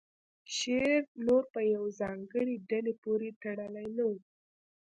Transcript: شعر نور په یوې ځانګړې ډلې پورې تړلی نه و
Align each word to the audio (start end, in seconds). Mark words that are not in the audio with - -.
شعر 0.55 1.01
نور 1.25 1.43
په 1.53 1.59
یوې 1.71 1.91
ځانګړې 1.99 2.55
ډلې 2.69 2.93
پورې 3.03 3.29
تړلی 3.41 3.87
نه 3.95 4.03
و 4.09 4.11